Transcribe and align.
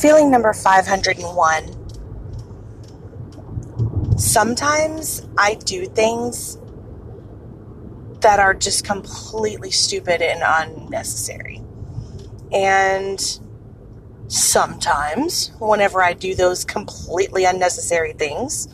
Feeling 0.00 0.30
number 0.30 0.52
501. 0.52 1.88
Sometimes 4.16 5.26
I 5.36 5.54
do 5.54 5.86
things 5.86 6.56
that 8.20 8.38
are 8.38 8.54
just 8.54 8.84
completely 8.84 9.72
stupid 9.72 10.22
and 10.22 10.40
unnecessary. 10.44 11.60
And 12.52 13.20
sometimes, 14.28 15.50
whenever 15.58 16.00
I 16.00 16.12
do 16.12 16.36
those 16.36 16.64
completely 16.64 17.44
unnecessary 17.44 18.12
things, 18.12 18.68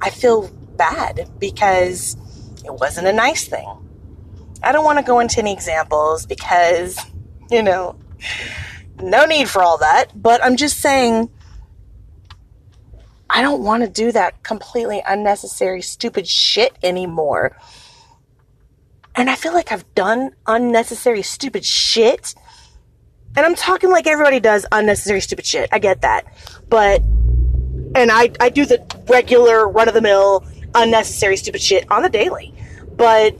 I 0.00 0.08
feel 0.08 0.48
bad 0.78 1.28
because 1.38 2.16
it 2.64 2.72
wasn't 2.72 3.06
a 3.06 3.12
nice 3.12 3.46
thing. 3.46 3.68
I 4.62 4.72
don't 4.72 4.86
want 4.86 4.98
to 4.98 5.04
go 5.04 5.20
into 5.20 5.40
any 5.40 5.52
examples 5.52 6.24
because, 6.24 6.98
you 7.50 7.62
know, 7.62 7.96
no 9.10 9.24
need 9.24 9.48
for 9.48 9.62
all 9.62 9.78
that, 9.78 10.06
but 10.14 10.42
I'm 10.42 10.56
just 10.56 10.78
saying 10.78 11.30
I 13.28 13.42
don't 13.42 13.62
want 13.62 13.82
to 13.82 13.88
do 13.88 14.12
that 14.12 14.42
completely 14.42 15.02
unnecessary, 15.06 15.82
stupid 15.82 16.28
shit 16.28 16.76
anymore. 16.82 17.56
And 19.16 19.30
I 19.30 19.36
feel 19.36 19.52
like 19.52 19.72
I've 19.72 19.92
done 19.94 20.32
unnecessary, 20.46 21.22
stupid 21.22 21.64
shit. 21.64 22.34
And 23.36 23.44
I'm 23.44 23.54
talking 23.54 23.90
like 23.90 24.06
everybody 24.06 24.40
does 24.40 24.66
unnecessary, 24.70 25.20
stupid 25.20 25.46
shit. 25.46 25.68
I 25.72 25.78
get 25.78 26.02
that. 26.02 26.26
But, 26.68 27.00
and 27.00 28.10
I, 28.12 28.30
I 28.40 28.50
do 28.50 28.66
the 28.66 28.84
regular, 29.08 29.68
run 29.68 29.88
of 29.88 29.94
the 29.94 30.00
mill, 30.00 30.44
unnecessary, 30.74 31.36
stupid 31.36 31.60
shit 31.60 31.90
on 31.90 32.02
the 32.02 32.08
daily. 32.08 32.54
But 32.96 33.36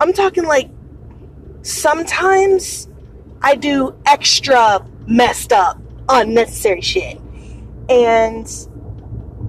I'm 0.00 0.12
talking 0.12 0.44
like 0.44 0.68
sometimes 1.62 2.88
I 3.42 3.54
do 3.54 3.94
extra 4.06 4.84
messed 5.06 5.52
up, 5.52 5.80
unnecessary 6.08 6.80
shit. 6.80 7.20
And 7.88 8.50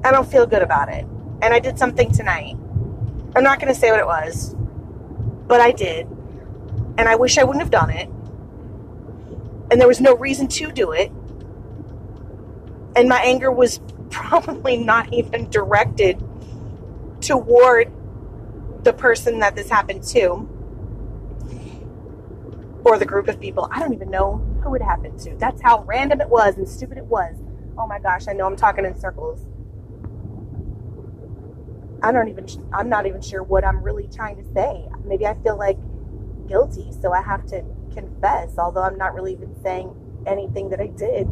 I 0.03 0.11
don't 0.11 0.29
feel 0.29 0.45
good 0.45 0.61
about 0.61 0.89
it. 0.89 1.05
And 1.41 1.53
I 1.53 1.59
did 1.59 1.77
something 1.77 2.11
tonight. 2.11 2.55
I'm 3.35 3.44
not 3.44 3.59
going 3.59 3.73
to 3.73 3.79
say 3.79 3.91
what 3.91 3.99
it 3.99 4.05
was, 4.05 4.55
but 5.47 5.61
I 5.61 5.71
did. 5.71 6.07
And 6.97 7.07
I 7.07 7.16
wish 7.16 7.38
I 7.38 7.44
wouldn't 7.44 7.61
have 7.61 7.71
done 7.71 7.89
it. 7.89 8.09
And 9.69 9.79
there 9.79 9.88
was 9.88 10.01
no 10.01 10.16
reason 10.16 10.47
to 10.47 10.72
do 10.72 10.91
it. 10.91 11.11
And 12.95 13.07
my 13.07 13.22
anger 13.22 13.51
was 13.51 13.79
probably 14.09 14.77
not 14.77 15.13
even 15.13 15.49
directed 15.49 16.23
toward 17.22 17.91
the 18.83 18.94
person 18.94 19.39
that 19.39 19.55
this 19.55 19.69
happened 19.69 20.03
to 20.03 20.47
or 22.88 22.97
the 22.97 23.05
group 23.05 23.27
of 23.27 23.39
people. 23.39 23.67
I 23.71 23.80
don't 23.80 23.93
even 23.93 24.09
know 24.09 24.38
who 24.63 24.73
it 24.75 24.81
happened 24.81 25.19
to. 25.19 25.35
That's 25.35 25.61
how 25.61 25.83
random 25.83 26.21
it 26.21 26.30
was 26.30 26.57
and 26.57 26.67
stupid 26.67 26.97
it 26.97 27.05
was. 27.05 27.35
Oh 27.77 27.85
my 27.85 27.99
gosh, 27.99 28.27
I 28.27 28.33
know 28.33 28.45
I'm 28.45 28.55
talking 28.55 28.85
in 28.85 28.97
circles. 28.97 29.45
I 32.02 32.11
don't 32.11 32.29
even, 32.29 32.47
I'm 32.73 32.89
not 32.89 33.05
even 33.05 33.21
sure 33.21 33.44
what 33.44 33.66
I'm 33.66 33.83
really 33.83 34.07
trying 34.07 34.38
to 34.38 34.53
say. 34.53 34.88
Maybe 35.03 35.25
I 35.25 35.35
feel 35.44 35.57
like 35.57 35.77
guilty, 36.47 36.91
so 37.02 37.11
I 37.11 37.21
have 37.21 37.45
to 37.47 37.63
confess, 37.94 38.57
although 38.57 38.83
I'm 38.83 38.97
not 38.97 39.13
really 39.13 39.33
even 39.33 39.53
saying 39.61 39.94
anything 40.25 40.69
that 40.69 40.79
I 40.79 40.88
did. 40.88 41.27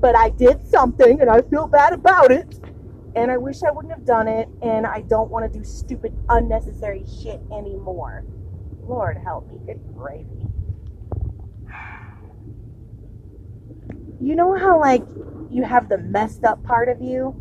But 0.00 0.16
I 0.16 0.30
did 0.30 0.66
something 0.66 1.20
and 1.20 1.30
I 1.30 1.42
feel 1.42 1.66
bad 1.66 1.92
about 1.92 2.32
it. 2.32 2.58
And 3.14 3.30
I 3.30 3.36
wish 3.36 3.62
I 3.62 3.70
wouldn't 3.70 3.92
have 3.92 4.04
done 4.04 4.28
it. 4.28 4.48
And 4.62 4.86
I 4.86 5.02
don't 5.02 5.30
want 5.30 5.50
to 5.50 5.58
do 5.58 5.64
stupid, 5.64 6.12
unnecessary 6.28 7.04
shit 7.22 7.40
anymore. 7.52 8.24
Lord 8.82 9.18
help 9.18 9.50
me. 9.50 9.58
Good 9.66 9.80
gravy. 9.94 10.48
You 14.20 14.34
know 14.34 14.56
how, 14.56 14.80
like, 14.80 15.02
you 15.50 15.62
have 15.64 15.88
the 15.88 15.98
messed 15.98 16.44
up 16.44 16.62
part 16.64 16.88
of 16.88 17.00
you? 17.00 17.34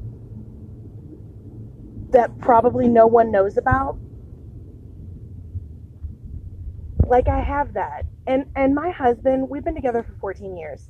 that 2.12 2.40
probably 2.40 2.88
no 2.88 3.06
one 3.06 3.32
knows 3.32 3.58
about 3.58 3.98
like 7.08 7.28
I 7.28 7.42
have 7.42 7.74
that. 7.74 8.06
And 8.26 8.46
and 8.56 8.76
my 8.76 8.92
husband, 8.92 9.50
we've 9.50 9.64
been 9.64 9.76
together 9.76 10.04
for 10.04 10.14
14 10.20 10.58
years. 10.58 10.90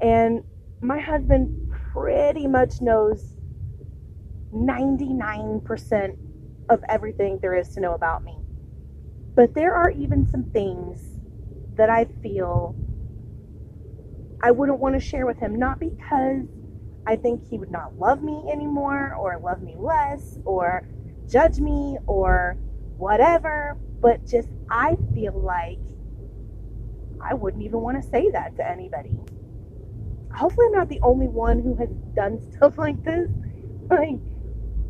And 0.00 0.44
my 0.80 0.98
husband 0.98 1.72
pretty 1.92 2.46
much 2.46 2.80
knows 2.80 3.36
99% 4.54 6.16
of 6.68 6.82
everything 6.88 7.38
there 7.40 7.56
is 7.56 7.68
to 7.70 7.80
know 7.80 7.94
about 7.94 8.24
me. 8.24 8.36
But 9.34 9.54
there 9.54 9.74
are 9.74 9.90
even 9.90 10.26
some 10.26 10.44
things 10.44 11.18
that 11.76 11.90
I 11.90 12.04
feel 12.22 12.74
I 14.42 14.50
wouldn't 14.50 14.78
want 14.78 14.94
to 14.94 15.00
share 15.00 15.26
with 15.26 15.38
him 15.38 15.58
not 15.58 15.80
because 15.80 16.46
I 17.06 17.16
think 17.16 17.48
he 17.48 17.58
would 17.58 17.70
not 17.70 17.98
love 17.98 18.22
me 18.22 18.44
anymore 18.52 19.14
or 19.14 19.38
love 19.42 19.62
me 19.62 19.76
less 19.78 20.38
or 20.44 20.86
judge 21.28 21.58
me 21.58 21.98
or 22.06 22.56
whatever. 22.96 23.76
But 24.00 24.26
just, 24.26 24.48
I 24.68 24.96
feel 25.14 25.32
like 25.32 25.78
I 27.20 27.34
wouldn't 27.34 27.62
even 27.62 27.80
want 27.80 28.02
to 28.02 28.08
say 28.08 28.30
that 28.30 28.56
to 28.56 28.68
anybody. 28.68 29.12
Hopefully, 30.34 30.66
I'm 30.68 30.72
not 30.72 30.88
the 30.88 31.00
only 31.02 31.28
one 31.28 31.60
who 31.60 31.74
has 31.76 31.88
done 32.14 32.40
stuff 32.56 32.76
like 32.78 33.02
this. 33.04 33.30
Like, 33.88 34.20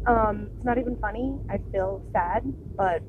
um, 0.06 0.50
it's 0.56 0.64
not 0.64 0.78
even 0.78 0.96
funny. 0.96 1.38
I 1.48 1.58
feel 1.70 2.02
sad, 2.12 2.42
but 2.76 3.02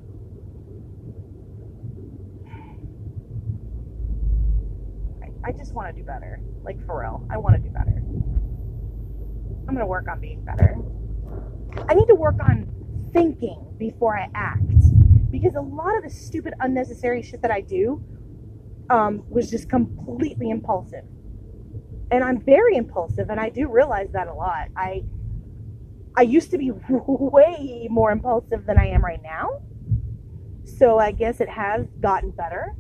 I, 5.48 5.52
just 5.52 5.74
want 5.74 5.94
to 5.96 6.02
do 6.02 6.06
better. 6.06 6.40
Like, 6.64 6.86
for 6.86 7.02
real. 7.02 7.26
I 7.32 7.38
want 7.38 7.56
to 7.56 7.62
do 7.62 7.70
better. 7.70 8.04
I'm 9.68 9.74
going 9.74 9.80
to 9.80 9.86
work 9.86 10.08
on 10.10 10.20
being 10.20 10.44
better. 10.44 10.78
I 11.88 11.94
need 11.94 12.08
to 12.08 12.16
work 12.16 12.36
on 12.42 12.68
thinking 13.14 13.76
before 13.78 14.18
I 14.18 14.30
act 14.34 15.32
because 15.32 15.56
a 15.56 15.62
lot 15.62 15.96
of 15.98 16.04
the 16.04 16.10
stupid, 16.10 16.54
unnecessary 16.60 17.22
shit 17.22 17.42
that 17.42 17.52
I 17.52 17.62
do 17.62 18.04
um, 18.90 19.24
was 19.30 19.50
just 19.50 19.70
completely 19.70 20.50
impulsive. 20.50 21.04
And 22.12 22.24
I'm 22.24 22.40
very 22.42 22.78
impulsive, 22.78 23.30
and 23.30 23.40
I 23.40 23.50
do 23.50 23.68
realize 23.70 24.10
that 24.14 24.28
a 24.28 24.34
lot. 24.34 24.70
I 24.78 25.04
I 26.16 26.22
used 26.22 26.52
to 26.52 26.58
be 26.58 26.72
way 26.90 27.88
more 27.92 28.12
impulsive 28.12 28.66
than 28.66 28.80
I 28.80 28.88
am 28.88 29.04
right 29.04 29.22
now. 29.22 29.62
So 30.64 30.98
I 30.98 31.12
guess 31.12 31.42
it 31.42 31.50
has 31.50 31.86
gotten 32.00 32.32
better, 32.32 32.76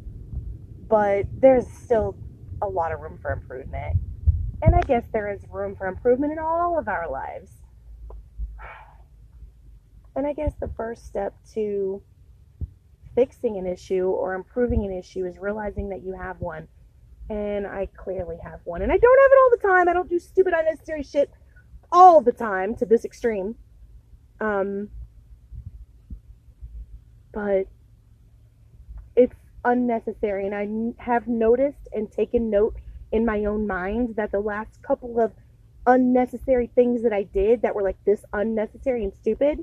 but 0.87 1.25
there's 1.39 1.67
still 1.67 2.17
a 2.61 2.67
lot 2.67 2.91
of 2.91 2.99
room 2.99 3.17
for 3.21 3.31
improvement. 3.31 3.97
And 4.61 4.75
I 4.75 4.81
guess 4.81 5.05
there 5.13 5.31
is 5.31 5.41
room 5.49 5.75
for 5.75 5.87
improvement 5.87 6.33
in 6.33 6.39
all 6.39 6.77
of 6.77 6.87
our 6.87 7.09
lives. 7.09 7.51
And 10.15 10.25
I 10.25 10.33
guess 10.33 10.53
the 10.59 10.69
first 10.75 11.05
step 11.05 11.35
to 11.53 12.01
fixing 13.13 13.57
an 13.57 13.67
issue 13.67 14.07
or 14.07 14.33
improving 14.33 14.83
an 14.83 14.91
issue 14.91 15.25
is 15.25 15.37
realizing 15.37 15.89
that 15.89 16.03
you 16.03 16.13
have 16.13 16.39
one. 16.39 16.67
And 17.29 17.67
I 17.67 17.87
clearly 17.95 18.37
have 18.43 18.61
one. 18.63 18.81
And 18.81 18.91
I 18.91 18.97
don't 18.97 19.19
have 19.21 19.31
it 19.31 19.37
all 19.39 19.49
the 19.51 19.75
time. 19.75 19.89
I 19.89 19.93
don't 19.93 20.09
do 20.09 20.17
stupid, 20.17 20.53
unnecessary 20.55 21.03
shit 21.03 21.29
all 21.91 22.21
the 22.21 22.31
time 22.31 22.75
to 22.77 22.85
this 22.85 23.05
extreme. 23.05 23.55
Um, 24.39 24.89
but 27.31 27.67
it's 29.15 29.35
unnecessary. 29.67 30.47
And 30.47 30.55
I 30.55 31.03
have 31.03 31.27
noticed 31.27 31.87
and 31.93 32.11
taken 32.11 32.49
note 32.49 32.75
in 33.11 33.25
my 33.25 33.45
own 33.45 33.67
mind 33.67 34.15
that 34.15 34.31
the 34.31 34.39
last 34.39 34.81
couple 34.81 35.19
of 35.19 35.33
unnecessary 35.85 36.69
things 36.73 37.03
that 37.03 37.13
I 37.13 37.23
did 37.23 37.61
that 37.61 37.75
were 37.75 37.83
like 37.83 37.97
this 38.05 38.23
unnecessary 38.33 39.03
and 39.03 39.13
stupid, 39.13 39.59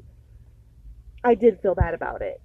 I 1.22 1.34
did 1.34 1.60
feel 1.60 1.74
bad 1.74 1.94
about 1.94 2.22
it. 2.22 2.40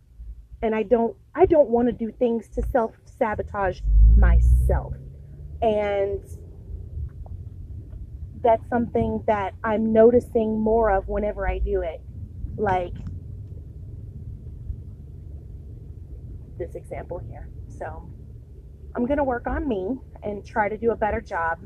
And 0.62 0.74
I 0.76 0.84
don't 0.84 1.16
I 1.36 1.46
don't 1.46 1.70
want 1.70 1.88
to 1.88 1.94
do 1.94 2.12
things 2.12 2.50
to 2.56 2.62
self-sabotage 2.62 3.80
myself. 4.18 4.94
And 5.62 6.22
that's 8.42 8.68
something 8.70 9.24
that 9.28 9.54
I'm 9.64 9.92
noticing 9.92 10.60
more 10.60 10.92
of 10.92 11.08
whenever 11.08 11.48
I 11.48 11.60
do 11.60 11.82
it. 11.82 12.02
Like 12.58 12.94
this 16.60 16.76
example 16.76 17.18
here. 17.18 17.50
So 17.68 18.08
I'm 18.96 19.06
going 19.06 19.18
to 19.18 19.24
work 19.24 19.48
on 19.48 19.68
me 19.68 19.98
and 20.22 20.46
try 20.46 20.70
to 20.70 20.78
do 20.78 20.92
a 20.92 20.96
better 20.96 21.22
job. 21.22 21.60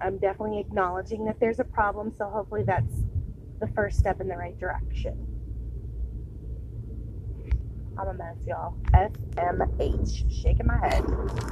I'm 0.00 0.18
definitely 0.18 0.60
acknowledging 0.60 1.24
that 1.24 1.40
there's 1.40 1.60
a 1.60 1.64
problem, 1.64 2.12
so 2.16 2.28
hopefully 2.28 2.64
that's 2.64 2.92
the 3.60 3.68
first 3.68 3.98
step 3.98 4.20
in 4.20 4.28
the 4.28 4.36
right 4.36 4.58
direction. 4.58 5.26
I'm 7.96 8.08
a 8.08 8.14
mess, 8.14 8.36
y'all. 8.46 8.74
SMH. 8.92 10.42
Shaking 10.42 10.66
my 10.66 10.78
head. 10.78 11.04